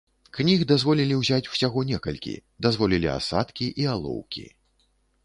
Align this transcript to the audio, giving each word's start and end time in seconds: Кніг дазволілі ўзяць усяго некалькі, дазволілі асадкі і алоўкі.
Кніг 0.35 0.61
дазволілі 0.71 1.17
ўзяць 1.17 1.49
усяго 1.55 1.83
некалькі, 1.91 2.33
дазволілі 2.67 3.13
асадкі 3.19 3.69
і 3.85 3.87
алоўкі. 3.93 4.47